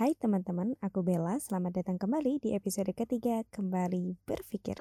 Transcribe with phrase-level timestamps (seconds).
[0.00, 1.36] Hai teman-teman, aku Bella.
[1.36, 4.80] Selamat datang kembali di episode ketiga Kembali Berpikir.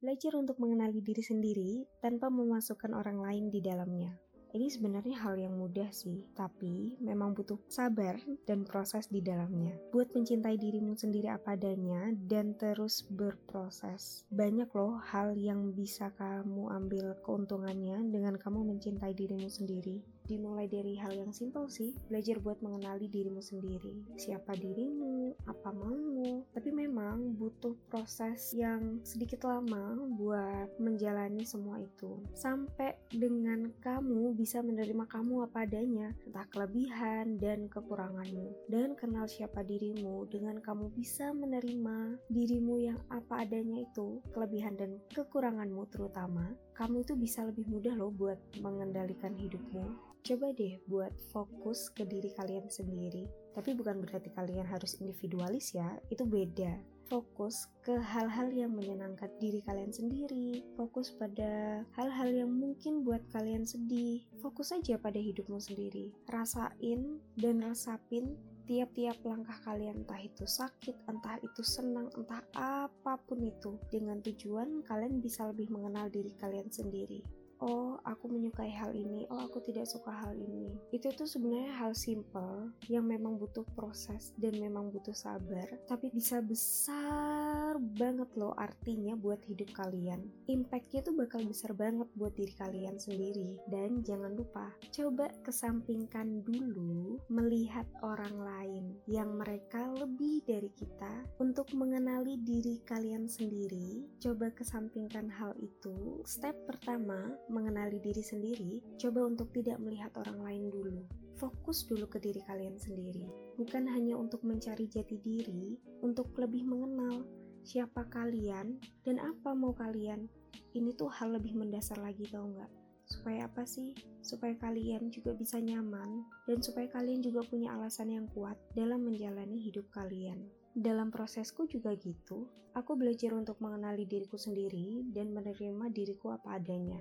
[0.00, 4.23] Belajar untuk mengenali diri sendiri tanpa memasukkan orang lain di dalamnya.
[4.54, 9.74] Ini sebenarnya hal yang mudah sih, tapi memang butuh sabar dan proses di dalamnya.
[9.90, 14.22] Buat mencintai dirimu sendiri apa adanya dan terus berproses.
[14.30, 20.13] Banyak loh hal yang bisa kamu ambil keuntungannya dengan kamu mencintai dirimu sendiri.
[20.24, 24.16] Dimulai dari hal yang simpel sih, belajar buat mengenali dirimu sendiri.
[24.16, 32.24] Siapa dirimu, apa maumu, tapi memang butuh proses yang sedikit lama buat menjalani semua itu.
[32.32, 38.72] Sampai dengan kamu bisa menerima kamu apa adanya, entah kelebihan dan kekuranganmu.
[38.72, 44.96] Dan kenal siapa dirimu dengan kamu bisa menerima dirimu yang apa adanya itu, kelebihan dan
[45.12, 50.14] kekuranganmu terutama, kamu itu bisa lebih mudah loh buat mengendalikan hidupmu.
[50.24, 53.30] Coba deh buat fokus ke diri kalian sendiri.
[53.54, 59.60] Tapi bukan berarti kalian harus individualis ya, itu beda fokus ke hal-hal yang menyenangkan diri
[59.64, 66.10] kalian sendiri, fokus pada hal-hal yang mungkin buat kalian sedih, fokus aja pada hidupmu sendiri,
[66.32, 68.34] rasain dan resapin
[68.64, 74.80] tiap-tiap langkah kalian entah itu sakit, entah itu senang, entah apa pun itu dengan tujuan
[74.88, 79.88] kalian bisa lebih mengenal diri kalian sendiri oh aku menyukai hal ini, oh aku tidak
[79.88, 80.76] suka hal ini.
[80.92, 86.44] Itu tuh sebenarnya hal simple yang memang butuh proses dan memang butuh sabar, tapi bisa
[86.44, 90.20] besar banget loh artinya buat hidup kalian.
[90.46, 93.56] Impactnya tuh bakal besar banget buat diri kalian sendiri.
[93.70, 101.70] Dan jangan lupa, coba kesampingkan dulu melihat orang lain yang mereka lebih dari kita untuk
[101.72, 104.04] mengenali diri kalian sendiri.
[104.20, 106.20] Coba kesampingkan hal itu.
[106.28, 111.06] Step pertama, mengenali diri sendiri, coba untuk tidak melihat orang lain dulu.
[111.38, 117.22] Fokus dulu ke diri kalian sendiri, bukan hanya untuk mencari jati diri, untuk lebih mengenal
[117.62, 120.26] siapa kalian dan apa mau kalian.
[120.74, 122.70] Ini tuh hal lebih mendasar lagi tau nggak?
[123.06, 123.94] Supaya apa sih?
[124.20, 129.58] Supaya kalian juga bisa nyaman dan supaya kalian juga punya alasan yang kuat dalam menjalani
[129.62, 130.50] hidup kalian.
[130.74, 136.98] Dalam prosesku juga gitu, aku belajar untuk mengenali diriku sendiri dan menerima diriku apa adanya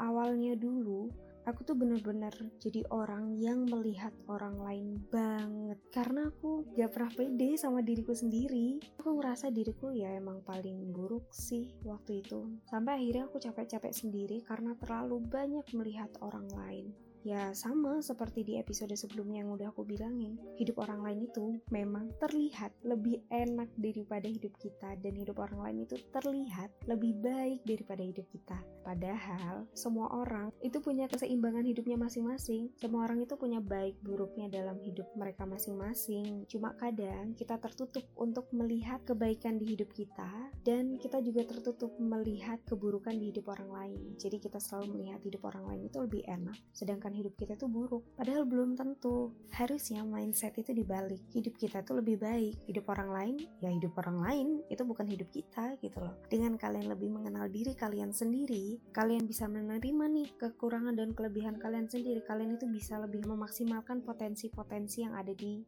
[0.00, 1.08] awalnya dulu
[1.46, 5.78] aku tuh bener-bener jadi orang yang melihat orang lain banget.
[5.94, 8.82] Karena aku gak pernah pede sama diriku sendiri.
[8.98, 12.50] Aku ngerasa diriku ya emang paling buruk sih waktu itu.
[12.66, 18.54] Sampai akhirnya aku capek-capek sendiri karena terlalu banyak melihat orang lain Ya sama seperti di
[18.54, 24.30] episode sebelumnya yang udah aku bilangin, hidup orang lain itu memang terlihat lebih enak daripada
[24.30, 28.54] hidup kita dan hidup orang lain itu terlihat lebih baik daripada hidup kita.
[28.86, 32.70] Padahal semua orang itu punya keseimbangan hidupnya masing-masing.
[32.78, 36.46] Semua orang itu punya baik buruknya dalam hidup mereka masing-masing.
[36.46, 40.30] Cuma kadang kita tertutup untuk melihat kebaikan di hidup kita
[40.62, 44.14] dan kita juga tertutup melihat keburukan di hidup orang lain.
[44.14, 46.54] Jadi kita selalu melihat hidup orang lain itu lebih enak.
[46.70, 48.04] Sedangkan hidup kita tuh buruk.
[48.12, 49.32] Padahal belum tentu.
[49.56, 51.24] Harusnya mindset itu dibalik.
[51.32, 52.54] Hidup kita tuh lebih baik.
[52.68, 53.34] Hidup orang lain,
[53.64, 56.12] ya hidup orang lain itu bukan hidup kita gitu loh.
[56.28, 61.88] Dengan kalian lebih mengenal diri kalian sendiri, kalian bisa menerima nih kekurangan dan kelebihan kalian
[61.88, 62.20] sendiri.
[62.28, 65.64] Kalian itu bisa lebih memaksimalkan potensi-potensi yang ada di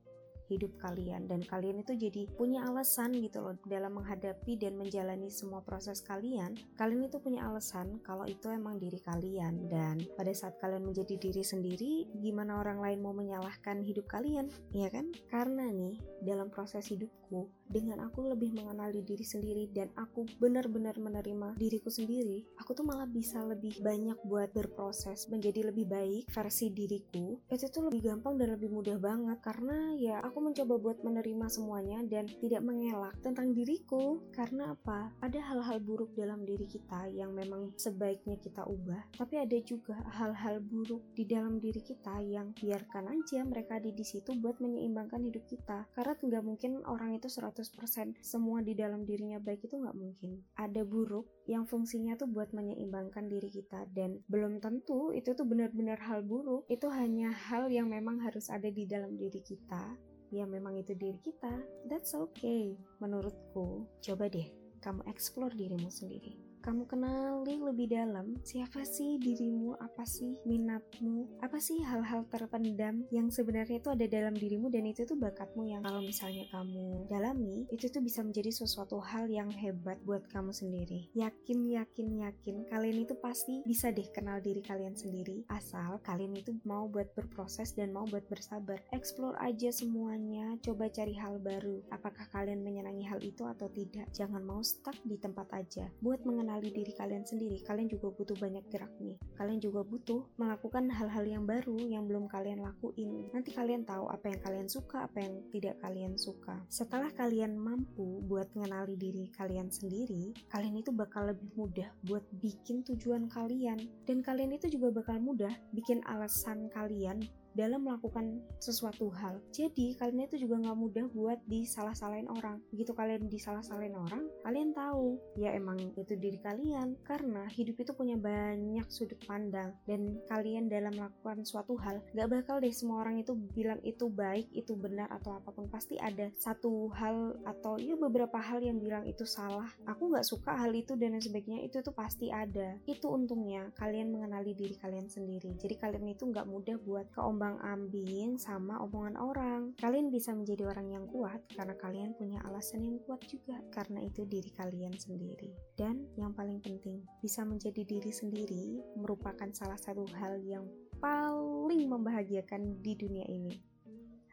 [0.49, 1.29] hidup kalian.
[1.29, 6.57] Dan kalian itu jadi punya alasan gitu loh dalam menghadapi dan menjalani semua proses kalian.
[6.75, 9.69] Kalian itu punya alasan kalau itu emang diri kalian.
[9.69, 14.51] Dan pada saat kalian menjadi diri sendiri gimana orang lain mau menyalahkan hidup kalian?
[14.75, 15.13] Ya kan?
[15.29, 21.61] Karena nih dalam proses hidupku dengan aku lebih mengenali diri sendiri dan aku benar-benar menerima
[21.61, 27.41] diriku sendiri aku tuh malah bisa lebih banyak buat berproses menjadi lebih baik versi diriku.
[27.49, 31.51] Itu tuh lebih gampang dan lebih mudah banget karena ya aku aku mencoba buat menerima
[31.51, 35.11] semuanya dan tidak mengelak tentang diriku karena apa?
[35.19, 40.63] Ada hal-hal buruk dalam diri kita yang memang sebaiknya kita ubah, tapi ada juga hal-hal
[40.63, 45.43] buruk di dalam diri kita yang biarkan aja mereka ada di situ buat menyeimbangkan hidup
[45.51, 45.91] kita.
[45.91, 50.39] Karena nggak mungkin orang itu 100% semua di dalam dirinya baik itu nggak mungkin.
[50.55, 55.99] Ada buruk yang fungsinya tuh buat menyeimbangkan diri kita dan belum tentu itu tuh benar-benar
[55.99, 56.63] hal buruk.
[56.71, 59.99] Itu hanya hal yang memang harus ada di dalam diri kita
[60.33, 61.53] ya memang itu diri kita,
[61.89, 63.89] that's okay menurutku.
[64.01, 64.49] Coba deh
[64.81, 66.48] kamu explore dirimu sendiri.
[66.69, 73.33] Kamu kenali lebih dalam siapa sih dirimu, apa sih minatmu, apa sih hal-hal terpendam yang
[73.33, 77.89] sebenarnya itu ada dalam dirimu dan itu tuh bakatmu yang kalau misalnya kamu dalami, itu
[77.89, 81.09] tuh bisa menjadi sesuatu hal yang hebat buat kamu sendiri.
[81.17, 86.53] Yakin, yakin, yakin, kalian itu pasti bisa deh kenal diri kalian sendiri, asal kalian itu
[86.69, 88.77] mau buat berproses dan mau buat bersabar.
[88.93, 91.81] Explore aja semuanya, coba cari hal baru.
[91.89, 94.05] Apakah kalian menyenangi hal itu atau tidak?
[94.13, 95.89] Jangan mau stuck di tempat aja.
[96.05, 96.29] Buat
[96.59, 99.15] mengenali diri kalian sendiri, kalian juga butuh banyak gerak nih.
[99.39, 103.31] Kalian juga butuh melakukan hal-hal yang baru yang belum kalian lakuin.
[103.31, 106.59] Nanti kalian tahu apa yang kalian suka, apa yang tidak kalian suka.
[106.67, 112.83] Setelah kalian mampu buat mengenali diri kalian sendiri, kalian itu bakal lebih mudah buat bikin
[112.91, 113.79] tujuan kalian.
[114.03, 117.23] Dan kalian itu juga bakal mudah bikin alasan kalian
[117.59, 119.43] dalam melakukan sesuatu hal.
[119.51, 122.63] Jadi kalian itu juga nggak mudah buat disalah-salahin orang.
[122.71, 126.95] Begitu kalian disalah-salahin orang, kalian tahu ya emang itu diri kalian.
[127.03, 132.63] Karena hidup itu punya banyak sudut pandang dan kalian dalam melakukan suatu hal nggak bakal
[132.63, 135.67] deh semua orang itu bilang itu baik, itu benar atau apa pun.
[135.67, 139.67] Pasti ada satu hal atau ya beberapa hal yang bilang itu salah.
[139.89, 142.77] Aku nggak suka hal itu dan sebagainya itu tuh pasti ada.
[142.85, 145.57] Itu untungnya kalian mengenali diri kalian sendiri.
[145.57, 149.61] Jadi kalian itu nggak mudah buat keombang terbang-ambing sama omongan orang.
[149.81, 154.29] Kalian bisa menjadi orang yang kuat karena kalian punya alasan yang kuat juga, karena itu
[154.29, 155.57] diri kalian sendiri.
[155.73, 160.69] Dan yang paling penting, bisa menjadi diri sendiri merupakan salah satu hal yang
[161.01, 163.57] paling membahagiakan di dunia ini.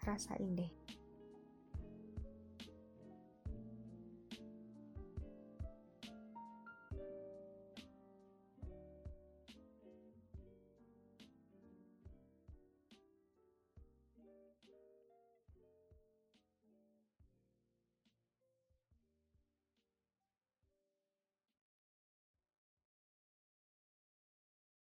[0.04, 0.72] Rasain deh.